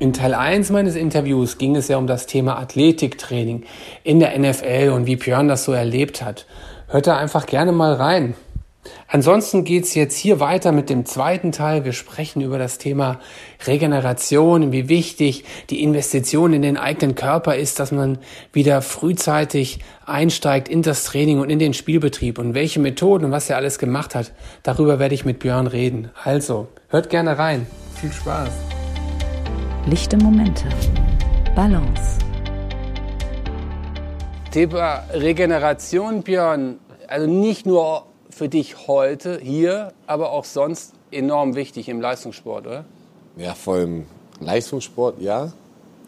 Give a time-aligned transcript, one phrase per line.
[0.00, 3.64] In Teil 1 meines Interviews ging es ja um das Thema Athletiktraining
[4.04, 6.46] in der NFL und wie Björn das so erlebt hat.
[6.86, 8.34] Hört da einfach gerne mal rein.
[9.08, 11.84] Ansonsten geht's jetzt hier weiter mit dem zweiten Teil.
[11.84, 13.18] Wir sprechen über das Thema
[13.66, 18.18] Regeneration, wie wichtig die Investition in den eigenen Körper ist, dass man
[18.52, 23.50] wieder frühzeitig einsteigt in das Training und in den Spielbetrieb und welche Methoden und was
[23.50, 24.32] er alles gemacht hat.
[24.62, 26.10] Darüber werde ich mit Björn reden.
[26.22, 27.66] Also, hört gerne rein.
[28.00, 28.77] Viel Spaß.
[29.88, 30.64] Lichte Momente.
[31.56, 32.18] Balance.
[34.50, 36.78] Thema Regeneration, Björn.
[37.06, 42.84] Also nicht nur für dich heute hier, aber auch sonst enorm wichtig im Leistungssport, oder?
[43.38, 44.04] Ja, vor allem
[44.40, 45.52] Leistungssport, ja.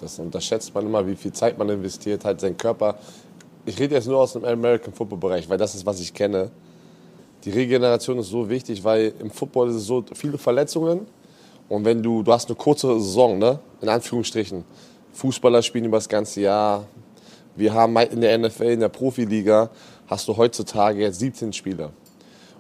[0.03, 2.97] Das unterschätzt man immer, wie viel Zeit man investiert, halt seinen Körper.
[3.65, 6.51] Ich rede jetzt nur aus dem American Football Bereich, weil das ist, was ich kenne.
[7.45, 11.07] Die Regeneration ist so wichtig, weil im Football ist es so viele Verletzungen.
[11.71, 13.61] Und wenn du, du hast eine kurze Saison, ne?
[13.81, 14.65] in Anführungsstrichen.
[15.13, 16.85] Fußballer spielen über das ganze Jahr.
[17.57, 19.71] Wir haben in der NFL, in der Profiliga,
[20.09, 21.91] hast du heutzutage jetzt 17 Spieler.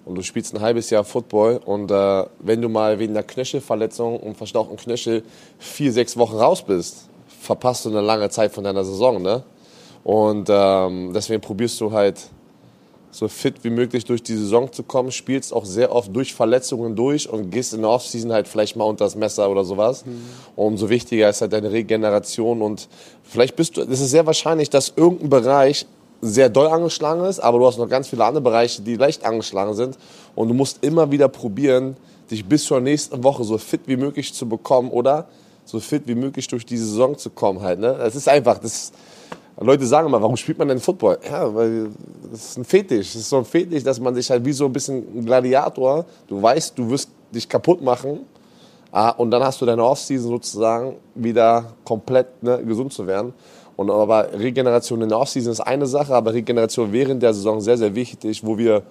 [0.04, 4.18] Und du spielst ein halbes Jahr Football und äh, wenn du mal wegen einer Knöchelverletzung
[4.18, 5.22] und verstauchten Knöchel
[5.58, 9.20] vier, sechs Wochen raus bist, verpasst du eine lange Zeit von deiner Saison.
[9.20, 9.42] Ne?
[10.04, 12.28] Und ähm, deswegen probierst du halt
[13.10, 16.94] so fit wie möglich durch die Saison zu kommen, spielst auch sehr oft durch Verletzungen
[16.94, 20.06] durch und gehst in der Offseason halt vielleicht mal unter das Messer oder sowas.
[20.06, 20.22] Mhm.
[20.56, 22.88] Und umso wichtiger ist halt deine Regeneration und
[23.24, 25.86] vielleicht bist du, es ist sehr wahrscheinlich, dass irgendein Bereich
[26.22, 29.74] sehr doll angeschlagen ist, aber du hast noch ganz viele andere Bereiche, die leicht angeschlagen
[29.74, 29.96] sind
[30.34, 31.96] und du musst immer wieder probieren,
[32.30, 35.26] dich bis zur nächsten Woche so fit wie möglich zu bekommen oder
[35.64, 37.80] so fit wie möglich durch die Saison zu kommen halt.
[37.80, 37.96] Ne?
[37.98, 38.92] Das ist einfach, das
[39.62, 41.18] Leute sagen immer, warum spielt man denn Football?
[41.30, 41.90] Ja, weil
[42.30, 43.12] das ist ein Fetisch.
[43.12, 46.06] Das ist so ein Fetisch, dass man sich halt wie so ein bisschen ein Gladiator,
[46.28, 48.20] du weißt, du wirst dich kaputt machen
[48.90, 53.34] ah, und dann hast du deine Offseason sozusagen wieder komplett ne, gesund zu werden.
[53.76, 57.76] Und aber Regeneration in der Offseason ist eine Sache, aber Regeneration während der Saison sehr,
[57.76, 58.82] sehr wichtig, wo wir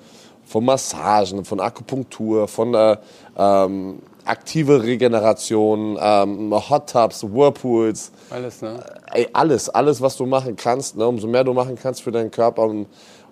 [0.46, 2.98] von Massagen, von Akupunktur, von äh,
[3.38, 8.12] ähm, aktive Regeneration, ähm, Hot Tubs, Whirlpools.
[8.30, 8.84] Alles, ne?
[9.12, 11.08] Ey, alles, alles, was du machen kannst, ne?
[11.08, 12.86] umso mehr du machen kannst für deinen Körper, um,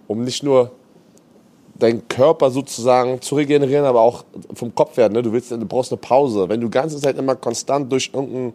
[0.07, 0.71] um nicht nur
[1.77, 5.09] deinen Körper sozusagen zu regenerieren, aber auch vom Kopf her.
[5.09, 5.21] Ne?
[5.21, 6.49] Du, willst, du brauchst eine Pause.
[6.49, 8.53] Wenn du die ganze Zeit immer konstant durch irgendein,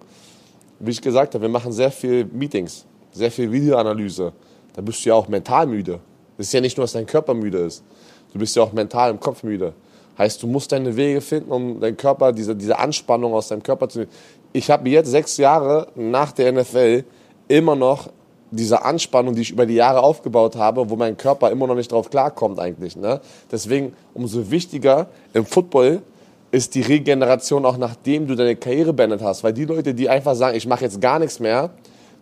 [0.81, 4.33] wie ich gesagt habe, wir machen sehr viel Meetings, sehr viel Videoanalyse,
[4.75, 6.01] da bist du ja auch mental müde.
[6.37, 7.85] Das ist ja nicht nur, dass dein Körper müde ist.
[8.33, 9.75] Du bist ja auch mental im Kopf müde.
[10.19, 13.89] Heißt, du musst deine Wege finden, um deinen Körper, diese, diese Anspannung aus deinem Körper
[13.89, 14.11] zu nehmen.
[14.53, 17.05] Ich habe jetzt sechs Jahre nach der NFL
[17.49, 18.09] immer noch
[18.51, 21.91] diese Anspannung, die ich über die Jahre aufgebaut habe, wo mein Körper immer noch nicht
[21.91, 22.97] drauf klarkommt eigentlich.
[22.97, 23.21] Ne?
[23.51, 26.03] Deswegen umso wichtiger im Football
[26.51, 29.43] ist die Regeneration auch nachdem du deine Karriere beendet hast.
[29.43, 31.71] Weil die Leute, die einfach sagen, ich mache jetzt gar nichts mehr,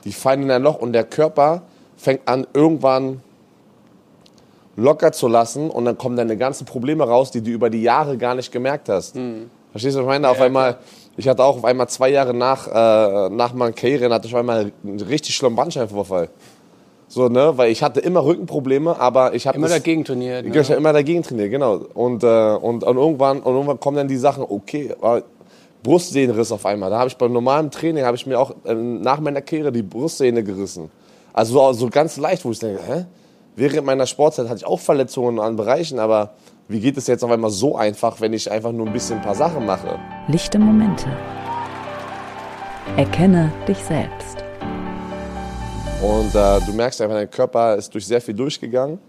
[0.05, 1.63] die fallen in ein Loch und der Körper
[1.97, 3.21] fängt an irgendwann
[4.77, 8.17] locker zu lassen und dann kommen deine ganzen Probleme raus, die du über die Jahre
[8.17, 9.17] gar nicht gemerkt hast.
[9.17, 9.51] Mhm.
[9.73, 10.27] Verstehst du, was ich meine?
[10.27, 10.79] Ja, auf einmal,
[11.17, 14.41] ich hatte auch auf einmal zwei Jahre nach, äh, nach meiner Karriere, hatte ich auf
[14.41, 16.29] einmal einen richtig schlimmen Bandscheibenvorfall.
[17.09, 20.47] So, ne, weil ich hatte immer Rückenprobleme, aber ich habe immer das, dagegen trainiert.
[20.47, 20.57] Ne?
[20.57, 21.81] Ich habe immer dagegen trainiert, genau.
[21.93, 24.95] Und, äh, und, und irgendwann und irgendwann kommen dann die Sachen, okay,
[25.83, 26.89] Brustsehnenriss auf einmal.
[26.91, 29.83] Da habe ich beim normalen Training habe ich mir auch äh, nach meiner Karriere die
[29.83, 30.91] Brustsehne gerissen.
[31.33, 33.05] Also so, so ganz leicht, wo ich denke, hä?
[33.57, 36.35] Während meiner Sportzeit hatte ich auch Verletzungen an Bereichen, aber
[36.71, 39.25] wie geht es jetzt auf einmal so einfach, wenn ich einfach nur ein bisschen ein
[39.25, 39.99] paar Sachen mache?
[40.29, 41.07] Lichte Momente.
[42.97, 44.45] Erkenne dich selbst.
[46.01, 49.01] Und äh, du merkst einfach, dein Körper ist durch sehr viel durchgegangen.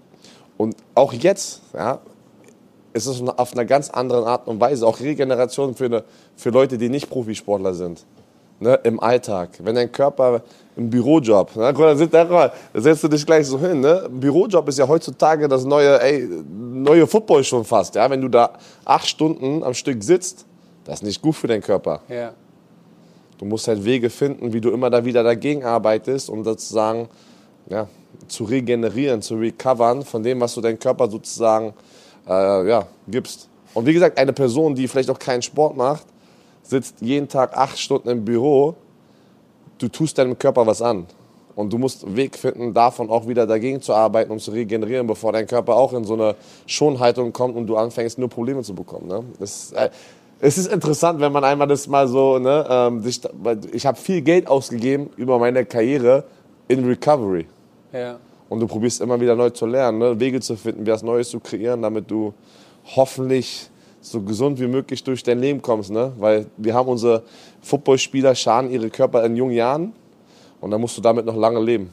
[0.57, 1.99] Und auch jetzt, ja,
[2.93, 4.87] ist es auf einer ganz anderen Art und Weise.
[4.87, 6.03] Auch Regeneration für, eine,
[6.35, 8.03] für Leute, die nicht Profisportler sind
[8.61, 9.49] ne, im Alltag.
[9.59, 10.41] Wenn dein Körper
[10.77, 13.81] im Bürojob, ne, da, da setzt du dich gleich so hin.
[13.81, 14.07] Ne?
[14.09, 17.95] Bürojob ist ja heutzutage das neue, ey, neue Football schon fast.
[17.95, 18.09] Ja?
[18.09, 18.51] Wenn du da
[18.85, 20.45] acht Stunden am Stück sitzt,
[20.85, 22.01] das ist nicht gut für deinen Körper.
[22.07, 22.33] Ja.
[23.37, 27.09] Du musst halt Wege finden, wie du immer da wieder dagegen arbeitest, um sozusagen
[27.69, 27.87] ja,
[28.27, 31.73] zu regenerieren, zu recovern von dem, was du deinem Körper sozusagen
[32.27, 33.49] äh, ja, gibst.
[33.73, 36.05] Und wie gesagt, eine Person, die vielleicht auch keinen Sport macht,
[36.63, 38.75] sitzt jeden Tag acht Stunden im Büro,
[39.77, 41.07] du tust deinem Körper was an.
[41.55, 45.05] Und du musst einen Weg finden, davon auch wieder dagegen zu arbeiten und zu regenerieren,
[45.05, 46.35] bevor dein Körper auch in so eine
[46.65, 49.07] Schonhaltung kommt und du anfängst, nur Probleme zu bekommen.
[49.07, 49.23] Ne?
[49.37, 49.89] Das, äh,
[50.39, 53.21] es ist interessant, wenn man einmal das mal so, ne, ähm, sich,
[53.73, 56.23] ich habe viel Geld ausgegeben über meine Karriere
[56.67, 57.45] in Recovery.
[57.93, 58.17] Ja.
[58.49, 60.19] Und du probierst immer wieder neu zu lernen, ne?
[60.19, 62.33] Wege zu finden, was Neues zu kreieren, damit du
[62.95, 63.69] hoffentlich
[64.01, 65.91] so gesund wie möglich durch dein Leben kommst.
[65.91, 66.11] Ne?
[66.17, 67.23] Weil wir haben unsere
[67.61, 69.93] Footballspieler, schaden ihre Körper in jungen Jahren
[70.59, 71.91] und dann musst du damit noch lange leben.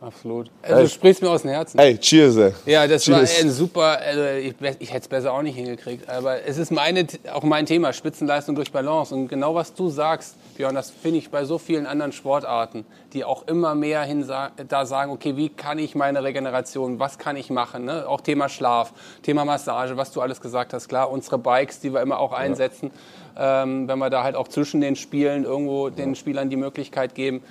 [0.00, 0.50] Absolut.
[0.62, 1.78] Also, du sprichst mir aus dem Herzen.
[1.78, 2.34] Hey, cheers.
[2.36, 2.54] Ey.
[2.64, 3.38] Ja, das Cheers.
[3.38, 6.72] war ein super, also ich, ich hätte es besser auch nicht hingekriegt, aber es ist
[6.72, 9.14] meine, auch mein Thema, Spitzenleistung durch Balance.
[9.14, 13.24] Und genau was du sagst, Björn, das finde ich bei so vielen anderen Sportarten, die
[13.24, 17.50] auch immer mehr hin da sagen, okay, wie kann ich meine Regeneration, was kann ich
[17.50, 17.84] machen?
[17.84, 18.08] Ne?
[18.08, 20.88] Auch Thema Schlaf, Thema Massage, was du alles gesagt hast.
[20.88, 22.90] Klar, unsere Bikes, die wir immer auch einsetzen,
[23.36, 23.64] ja.
[23.64, 27.42] ähm, wenn wir da halt auch zwischen den Spielen irgendwo den Spielern die Möglichkeit geben.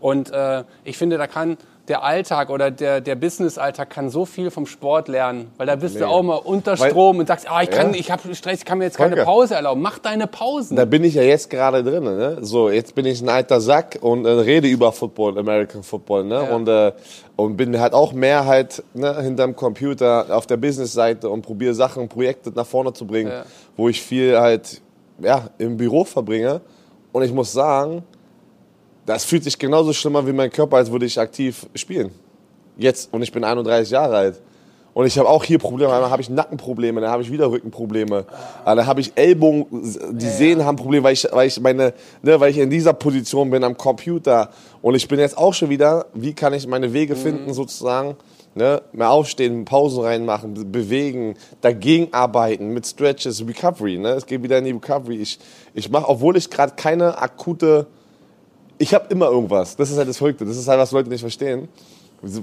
[0.00, 1.56] Und äh, ich finde, da kann
[1.88, 5.94] der Alltag oder der, der Business-Alltag kann so viel vom Sport lernen, weil da bist
[5.94, 6.00] nee.
[6.00, 8.00] du auch mal unter Strom Weil, und sagst, ah, ich kann, ja.
[8.00, 9.26] ich habe Stress, ich kann mir jetzt keine Danke.
[9.26, 9.82] Pause erlauben.
[9.82, 10.76] Mach deine Pausen.
[10.76, 12.04] Da bin ich ja jetzt gerade drin.
[12.04, 12.38] Ne?
[12.40, 16.34] So, jetzt bin ich ein alter Sack und äh, rede über Football, American Football, ne?
[16.34, 16.54] Ja.
[16.54, 16.92] Und äh,
[17.36, 22.08] und bin halt auch mehr halt ne, hinterm Computer auf der Business-Seite und probiere Sachen,
[22.08, 23.44] Projekte nach vorne zu bringen, ja.
[23.76, 24.80] wo ich viel halt
[25.20, 26.60] ja im Büro verbringe.
[27.12, 28.04] Und ich muss sagen,
[29.06, 32.10] das fühlt sich genauso schlimmer wie mein Körper, als würde ich aktiv spielen.
[32.76, 34.40] Jetzt, und ich bin 31 Jahre alt.
[34.94, 35.92] Und ich habe auch hier Probleme.
[35.92, 38.24] Einmal habe ich Nackenprobleme, dann habe ich wieder Rückenprobleme.
[38.64, 39.66] Dann habe ich Ellbogen,
[40.12, 41.92] die Sehnen haben Probleme, weil ich, weil, ich meine,
[42.22, 44.50] ne, weil ich in dieser Position bin am Computer.
[44.82, 47.54] Und ich bin jetzt auch schon wieder, wie kann ich meine Wege finden, mhm.
[47.54, 48.16] sozusagen,
[48.54, 53.98] ne, mehr aufstehen, Pausen reinmachen, bewegen, dagegen arbeiten, mit Stretches, Recovery.
[53.98, 54.10] Ne?
[54.10, 55.16] Es geht wieder in die Recovery.
[55.16, 55.40] Ich,
[55.74, 57.88] ich mache, obwohl ich gerade keine akute
[58.78, 59.76] ich habe immer irgendwas.
[59.76, 60.44] Das ist halt das Verrückte.
[60.44, 61.68] Das ist halt, was Leute nicht verstehen.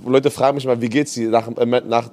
[0.05, 2.09] Leute fragen mich mal, wie geht's dir nach, äh, nach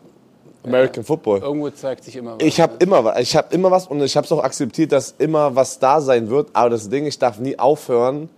[0.65, 1.41] American ja, Football?
[1.41, 2.47] Irgendwo zeigt sich immer was.
[2.47, 3.21] Ich habe immer was.
[3.21, 6.29] Ich habe immer was und ich habe es auch akzeptiert, dass immer was da sein
[6.31, 6.49] wird.
[6.53, 8.29] Aber das Ding, ich darf nie aufhören,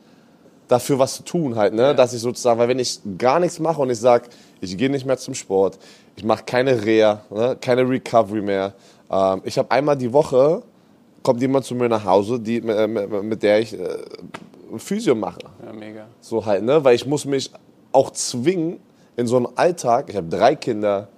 [0.68, 1.82] dafür was zu tun halt, ne?
[1.82, 1.94] Ja.
[1.94, 4.28] Dass ich sozusagen, weil wenn ich gar nichts mache und ich sage,
[4.60, 5.78] ich gehe nicht mehr zum Sport,
[6.16, 7.56] ich mache keine Reha, ne?
[7.60, 8.74] keine Recovery mehr.
[9.10, 10.62] Ähm, ich habe einmal die Woche
[11.22, 13.78] kommt jemand zu mir nach Hause, die, mit, mit der ich äh,
[14.78, 15.40] Physio mache.
[15.64, 16.06] Ja, mega.
[16.20, 16.82] So halt, ne?
[16.84, 17.50] Weil ich muss mich
[17.92, 18.80] auch zwingen
[19.16, 20.06] in so einem Alltag.
[20.08, 21.08] Ich habe drei Kinder,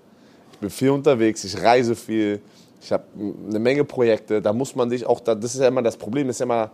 [0.52, 2.40] ich bin viel unterwegs, ich reise viel,
[2.80, 3.04] ich habe
[3.48, 4.42] eine Menge Projekte.
[4.42, 6.70] Da muss man sich auch, das ist ja immer das Problem, ist ja immer,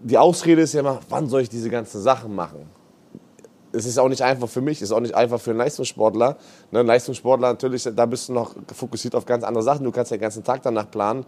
[0.00, 2.70] die Ausrede ist ja immer, wann soll ich diese ganzen Sachen machen?
[3.72, 6.36] Es ist auch nicht einfach für mich, es ist auch nicht einfach für einen Leistungssportler.
[6.70, 9.84] Ne, ein Leistungssportler natürlich, da bist du noch fokussiert auf ganz andere Sachen.
[9.84, 11.26] Du kannst den ganzen Tag danach planen.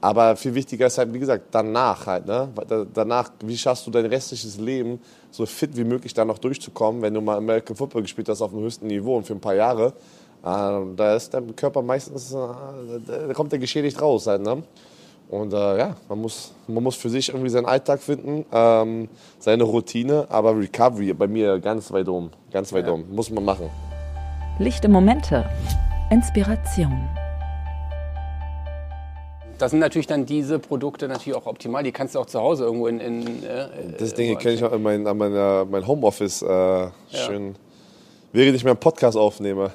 [0.00, 2.26] Aber viel wichtiger ist halt, wie gesagt, danach halt.
[2.26, 2.48] Ne?
[2.94, 5.00] Danach, wie schaffst du dein restliches Leben
[5.30, 8.52] so fit wie möglich da noch durchzukommen, wenn du mal American Football gespielt hast auf
[8.52, 9.92] dem höchsten Niveau und für ein paar Jahre.
[10.44, 12.36] Äh, da ist der Körper meistens, äh,
[13.06, 14.42] da kommt der geschädigt raus halt.
[14.42, 14.62] Ne?
[15.28, 19.08] Und äh, ja, man muss, man muss für sich irgendwie seinen Alltag finden, ähm,
[19.38, 22.92] seine Routine, aber Recovery bei mir ganz weit um, ganz weit ja.
[22.92, 23.68] um, muss man machen.
[24.58, 25.44] Lichte Momente,
[26.10, 27.08] Inspiration.
[29.58, 31.82] Das sind natürlich dann diese Produkte natürlich auch optimal.
[31.82, 33.00] Die kannst du auch zu Hause irgendwo in.
[33.00, 33.66] in äh,
[33.98, 36.92] das Ding kenne ich auch in mein, an meiner, mein Homeoffice äh, ja.
[37.10, 37.56] schön.
[38.32, 39.72] Während ich meinen Podcast aufnehme.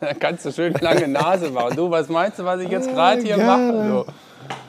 [0.00, 1.76] da kannst du schön lange Nase machen.
[1.76, 3.88] Du, was meinst du, was ich jetzt gerade hier mache?
[3.88, 4.06] So.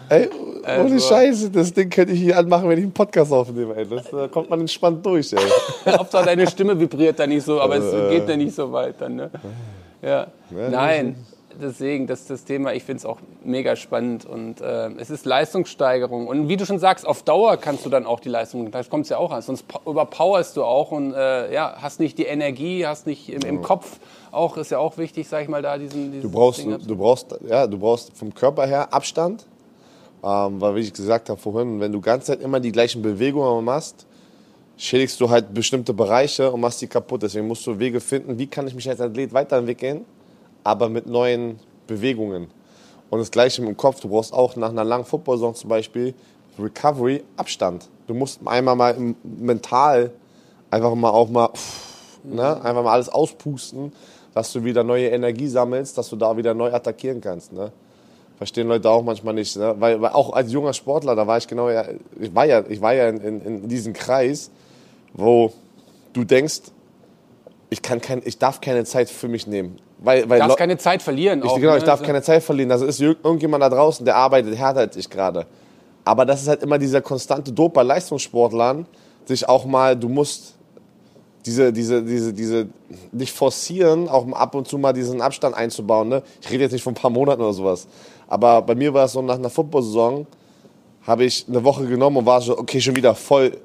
[0.10, 0.28] Ey,
[0.64, 1.00] ohne also.
[1.08, 3.76] Scheiße, das Ding könnte ich hier anmachen, wenn ich einen Podcast aufnehme.
[3.76, 3.88] Ey.
[3.88, 5.32] Das, da kommt man entspannt durch.
[5.32, 5.40] Ey.
[5.98, 8.96] Hauptsache deine Stimme vibriert da nicht so, aber also, es geht ja nicht so weit
[9.00, 9.16] dann.
[9.16, 9.30] Ne?
[10.02, 10.28] Ja.
[10.50, 11.16] ja Nein
[11.60, 16.28] deswegen, das, das Thema, ich finde es auch mega spannend und äh, es ist Leistungssteigerung.
[16.28, 19.04] Und wie du schon sagst, auf Dauer kannst du dann auch die Leistung, da kommt
[19.04, 22.86] es ja auch an, sonst überpowerst du auch und äh, ja, hast nicht die Energie,
[22.86, 24.00] hast nicht im, im Kopf
[24.32, 27.36] auch, ist ja auch wichtig, sag ich mal, da diesen, du brauchst, Ding du brauchst,
[27.48, 29.46] ja, du brauchst vom Körper her Abstand,
[30.24, 33.64] ähm, weil wie ich gesagt habe vorhin, wenn du ganze Zeit immer die gleichen Bewegungen
[33.64, 34.06] machst,
[34.78, 37.22] schädigst du halt bestimmte Bereiche und machst die kaputt.
[37.22, 40.06] Deswegen musst du Wege finden, wie kann ich mich als Athlet weiterentwickeln,
[40.70, 42.48] aber mit neuen Bewegungen.
[43.10, 44.00] Und das Gleiche im Kopf.
[44.00, 46.14] Du brauchst auch nach einer langen Football-Saison zum Beispiel
[46.60, 47.90] Recovery Abstand.
[48.08, 50.12] Du musst einmal mal mental
[50.70, 53.92] einfach mal auch mal, pff, ne, einfach mal alles auspusten,
[54.34, 57.52] dass du wieder neue Energie sammelst, dass du da wieder neu attackieren kannst.
[57.52, 57.72] Ne?
[58.38, 59.58] Verstehen Leute auch manchmal nicht.
[59.58, 59.76] Ne?
[59.80, 61.86] Weil, weil, auch als junger Sportler, da war ich genau, ja,
[62.20, 64.52] ich war ja, ich war ja in, in, in diesem Kreis,
[65.14, 65.52] wo
[66.14, 66.62] du denkst,
[67.70, 69.80] ich, kann kein, ich darf keine Zeit für mich nehmen.
[70.00, 71.42] Weil, weil du darfst keine Zeit verlieren.
[71.44, 71.78] Ich, auch, genau, ne?
[71.78, 72.72] ich darf keine Zeit verlieren.
[72.72, 75.46] Also ist irgendjemand da draußen, der arbeitet härter als ich gerade.
[76.06, 78.86] Aber das ist halt immer dieser konstante Druck bei Leistungssportlern,
[79.28, 80.56] dich auch mal, du musst
[81.46, 82.68] diese, diese, diese, diese,
[83.12, 86.10] dich forcieren, auch ab und zu mal diesen Abstand einzubauen.
[86.10, 86.24] Ne?
[86.42, 87.88] Ich rede jetzt nicht von ein paar Monaten oder sowas.
[88.28, 90.26] Aber bei mir war es so, nach einer Football-Saison
[91.04, 93.58] habe ich eine Woche genommen und war so, okay, schon wieder voll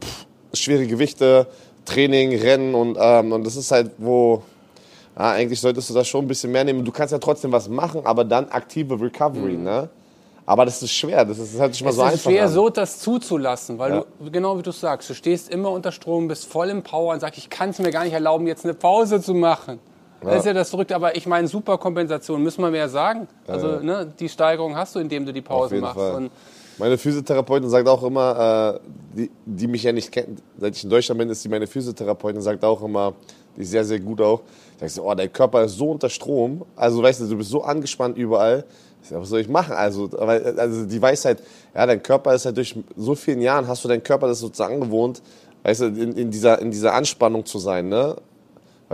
[0.00, 1.46] pff, schwere Gewichte,
[1.84, 4.42] Training, Rennen und, ähm, und das ist halt, wo,
[5.16, 6.84] ja, eigentlich solltest du das schon ein bisschen mehr nehmen.
[6.84, 9.64] Du kannst ja trotzdem was machen, aber dann aktive Recovery, mhm.
[9.64, 9.88] ne?
[10.44, 12.14] Aber das ist schwer, das ist halt nicht mal es so einfach.
[12.14, 12.48] Es ist schwer, an.
[12.48, 14.04] so das zuzulassen, weil ja.
[14.20, 17.20] du, genau wie du sagst, du stehst immer unter Strom, bist voll im Power und
[17.20, 19.78] sagst, ich kann es mir gar nicht erlauben, jetzt eine Pause zu machen.
[20.22, 20.30] Ja.
[20.30, 23.28] Das ist ja das Verrückte, aber ich meine, super Kompensation, müssen wir mehr sagen.
[23.46, 25.98] Also ne, die Steigerung hast du, indem du die Pause machst.
[26.78, 30.90] Meine Physiotherapeutin sagt auch immer, äh, die, die mich ja nicht kennt, seit ich in
[30.90, 33.14] Deutschland bin, ist sie meine Physiotherapeutin, sagt auch immer,
[33.56, 34.42] die ist sehr, sehr gut auch.
[34.80, 37.62] Sagst du, oh, dein Körper ist so unter Strom, also weißt du, du bist so
[37.62, 38.64] angespannt überall
[39.10, 39.74] was soll ich machen?
[39.74, 41.42] Also, also die Weisheit,
[41.74, 44.74] ja, dein Körper ist halt durch so vielen Jahren, hast du deinen Körper das sozusagen
[44.74, 45.22] angewohnt,
[45.62, 48.16] weißt du, in, in, dieser, in dieser Anspannung zu sein, ne?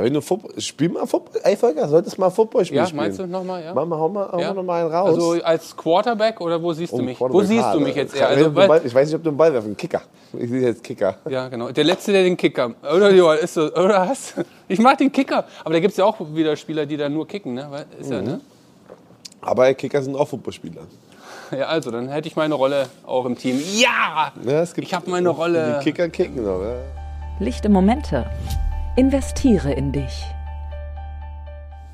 [0.03, 2.87] Wenn du Football, spiel mal Football, ey Volker, solltest mal Football spielen.
[2.87, 3.75] Ja, meinst du nochmal, ja?
[3.75, 4.49] Mach mal, hau mal, hau ja.
[4.49, 5.15] mal noch mal einen raus.
[5.15, 7.21] Also als Quarterback oder wo siehst du oh, mich?
[7.21, 8.29] Wo siehst du mich jetzt eher?
[8.29, 10.03] Also, Ball, ich weiß nicht, ob du einen Ball werfen, Kicker.
[10.39, 11.17] Ich sehe jetzt Kicker.
[11.29, 11.71] Ja, genau.
[11.71, 14.35] Der Letzte, der den Kicker, oder Joel, ist so, oder was?
[14.71, 17.27] Ich mag den Kicker, aber da gibt es ja auch wieder Spieler, die da nur
[17.27, 17.87] kicken, ne?
[17.99, 18.13] Ist mhm.
[18.13, 18.41] ja, ne?
[19.41, 20.83] Aber Kicker sind auch Fußballspieler.
[21.53, 23.63] Ja, also, dann hätte ich meine Rolle auch im Team.
[23.77, 24.31] Ja!
[24.45, 25.79] ja ich habe meine Rolle.
[25.79, 26.75] Die Kicker kicken noch, ja.
[27.41, 28.27] Lichte Momente.
[28.99, 30.25] Investiere in dich.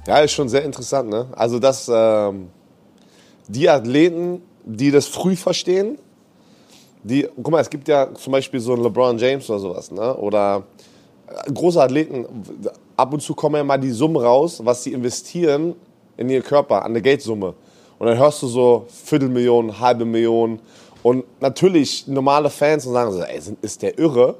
[0.06, 1.26] Ja, ist schon sehr interessant, ne?
[1.32, 2.49] Also, dass ähm,
[3.46, 5.99] die Athleten, die das früh verstehen,
[7.02, 10.16] die, guck mal, es gibt ja zum Beispiel so einen LeBron James oder sowas, ne?
[10.16, 10.62] Oder
[11.28, 12.25] äh, große Athleten,
[12.96, 15.75] ab und zu kommen ja mal die Summen raus, was sie investieren
[16.16, 17.52] in ihren Körper, an der Geldsumme.
[17.99, 20.58] Und dann hörst du so Viertelmillion, halbe Million.
[21.02, 24.37] Und natürlich normale Fans und sagen so, ey, ist der irre?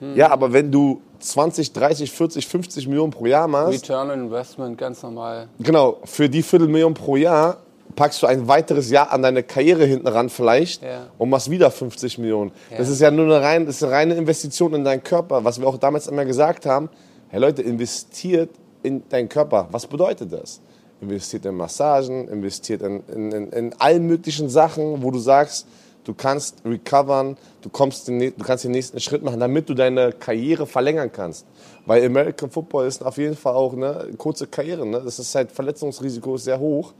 [0.00, 0.16] Hm.
[0.16, 3.82] Ja, aber wenn du 20, 30, 40, 50 Millionen pro Jahr machst.
[3.82, 5.48] Return on Investment, ganz normal.
[5.58, 7.58] Genau, für die Viertelmillion pro Jahr
[7.96, 11.06] packst du ein weiteres Jahr an deine Karriere hinten ran vielleicht ja.
[11.18, 12.52] und machst wieder 50 Millionen.
[12.70, 12.78] Ja.
[12.78, 15.60] Das ist ja nur eine, rein, das ist eine reine Investition in deinen Körper, was
[15.60, 16.88] wir auch damals immer gesagt haben.
[17.28, 18.50] Hey Leute, investiert
[18.82, 19.68] in deinen Körper.
[19.72, 20.60] Was bedeutet das?
[21.00, 25.66] investiert in Massagen, investiert in, in, in, in allen möglichen Sachen, wo du sagst,
[26.08, 30.10] du kannst recovern, du, kommst den, du kannst den nächsten Schritt machen, damit du deine
[30.12, 31.44] Karriere verlängern kannst.
[31.84, 34.86] Weil American Football ist auf jeden Fall auch eine kurze Karriere.
[34.86, 35.02] Ne?
[35.04, 36.94] Das ist halt, Verletzungsrisiko ist sehr hoch.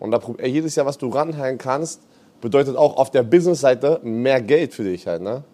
[0.00, 2.00] Und da, jedes Jahr, was du ranhängen kannst,
[2.40, 5.20] bedeutet auch auf der Business-Seite mehr Geld für dich halt.
[5.20, 5.44] Ne?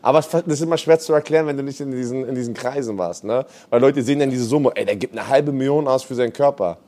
[0.00, 2.96] Aber das ist immer schwer zu erklären, wenn du nicht in diesen, in diesen Kreisen
[2.98, 3.24] warst.
[3.24, 3.46] Ne?
[3.68, 6.32] Weil Leute sehen dann diese Summe, ey, der gibt eine halbe Million aus für seinen
[6.32, 6.78] Körper.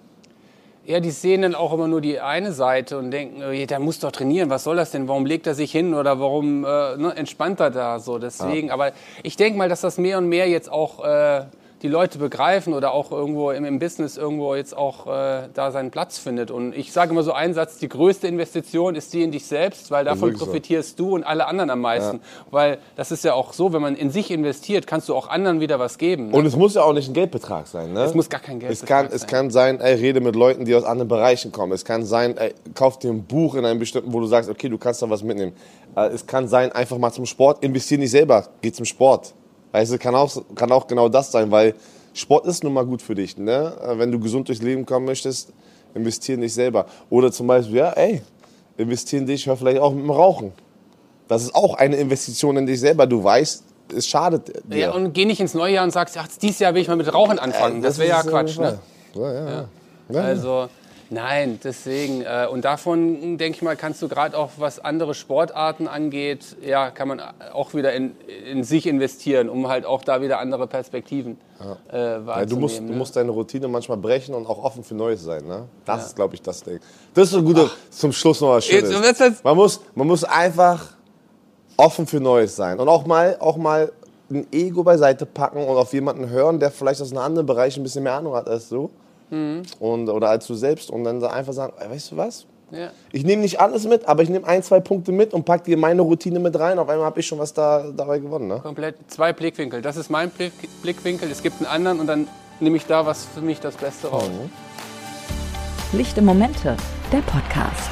[0.87, 4.00] Ja, die sehen dann auch immer nur die eine Seite und denken, oh, der muss
[4.00, 5.08] doch trainieren, was soll das denn?
[5.08, 8.18] Warum legt er sich hin oder warum äh, ne, entspannt er da so?
[8.18, 8.75] Deswegen, ja.
[8.75, 11.44] aber ich denke mal, dass das mehr und mehr jetzt auch äh,
[11.82, 15.90] die Leute begreifen oder auch irgendwo im, im Business irgendwo jetzt auch äh, da seinen
[15.90, 16.50] Platz findet.
[16.50, 19.90] Und ich sage immer so einen Satz, die größte Investition ist die in dich selbst,
[19.90, 21.04] weil davon profitierst so.
[21.04, 22.16] du und alle anderen am meisten.
[22.16, 22.22] Ja.
[22.50, 25.60] Weil das ist ja auch so, wenn man in sich investiert, kannst du auch anderen
[25.60, 26.28] wieder was geben.
[26.28, 26.37] Ne?
[26.37, 27.92] Und es muss ja auch nicht ein Geldbetrag sein.
[27.92, 28.04] Ne?
[28.04, 29.16] Es muss gar kein Geldbetrag es kann, sein.
[29.16, 31.72] Es kann sein, ey, rede mit Leuten, die aus anderen Bereichen kommen.
[31.72, 34.68] Es kann sein, ey, kauf dir ein Buch in einem bestimmten, wo du sagst, okay,
[34.68, 35.52] du kannst da was mitnehmen.
[35.96, 39.34] Äh, es kann sein, einfach mal zum Sport, investier nicht selber, geh zum Sport.
[39.72, 41.74] Weißt du, kann auch, kann auch genau das sein, weil
[42.12, 43.36] Sport ist nun mal gut für dich.
[43.36, 43.72] Ne?
[43.94, 45.52] Wenn du gesund durchs Leben kommen möchtest,
[45.94, 46.86] investier in dich selber.
[47.08, 48.22] Oder zum Beispiel, ja, ey,
[48.76, 50.52] investier in dich, hör vielleicht auch mit dem Rauchen.
[51.28, 53.06] Das ist auch eine Investition in dich selber.
[53.06, 53.64] Du weißt,
[53.96, 54.78] es schadet dir.
[54.78, 56.96] Ja, und geh nicht ins neue Jahr und sagst, ach, dieses Jahr will ich mal
[56.96, 57.78] mit Rauchen anfangen.
[57.78, 58.58] Äh, das, das wäre ja Quatsch.
[58.58, 58.78] Ne?
[59.14, 59.68] Ja, ja,
[60.12, 60.20] ja.
[60.20, 60.68] Also,
[61.12, 62.22] Nein, deswegen.
[62.22, 66.90] Äh, und davon, denke ich mal, kannst du gerade auch, was andere Sportarten angeht, ja,
[66.90, 67.20] kann man
[67.52, 68.14] auch wieder in,
[68.46, 71.72] in sich investieren, um halt auch da wieder andere Perspektiven ja.
[71.88, 72.38] äh, wahrzunehmen.
[72.38, 72.86] Ja, du, musst, ne?
[72.86, 75.44] du musst deine Routine manchmal brechen und auch offen für Neues sein.
[75.46, 75.66] Ne?
[75.84, 76.06] Das ja.
[76.06, 76.78] ist, glaube ich, das Ding.
[77.12, 77.90] Das ist ein guter, Ach.
[77.90, 78.92] zum Schluss noch was Schönes.
[78.92, 80.92] Jetzt, jetzt, man, muss, man muss einfach
[81.76, 83.90] offen für Neues sein und auch mal, auch mal
[84.30, 87.82] ein Ego beiseite packen und auf jemanden hören, der vielleicht aus einem anderen Bereich ein
[87.82, 88.90] bisschen mehr Ahnung hat als du
[89.30, 89.62] Mhm.
[89.78, 92.46] Und, oder als du selbst und dann einfach sagen, weißt du was?
[92.72, 92.90] Ja.
[93.12, 95.76] Ich nehme nicht alles mit, aber ich nehme ein, zwei Punkte mit und packe dir
[95.76, 96.78] meine Routine mit rein.
[96.78, 98.46] Auf einmal habe ich schon was da, dabei gewonnen.
[98.46, 98.60] Ne?
[98.60, 99.82] Komplett zwei Blickwinkel.
[99.82, 101.30] Das ist mein Blick, Blickwinkel.
[101.30, 102.28] Es gibt einen anderen und dann
[102.60, 104.28] nehme ich da was für mich das Beste raus.
[104.28, 105.99] Mhm.
[105.99, 106.76] Lichte Momente,
[107.12, 107.90] der Podcast.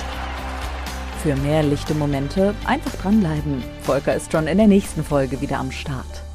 [1.23, 3.64] Für mehr lichte Momente einfach dranbleiben.
[3.83, 6.27] Volker ist schon in der nächsten Folge wieder am Start.